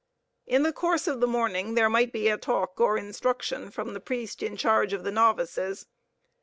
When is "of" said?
1.07-1.19, 4.93-5.03